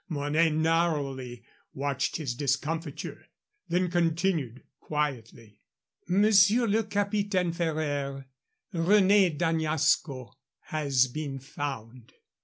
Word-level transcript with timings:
Mornay 0.09 0.49
narrowly 0.49 1.43
watched 1.75 2.17
his 2.17 2.33
discomfiture; 2.33 3.27
then 3.67 3.91
continued, 3.91 4.63
quietly: 4.79 5.61
"Monsieur 6.07 6.65
le 6.65 6.83
Capitaine 6.85 7.51
Ferraire, 7.51 8.25
René 8.73 9.37
d'Añasco 9.37 10.33
has 10.61 11.05
been 11.05 11.37
found. 11.37 12.13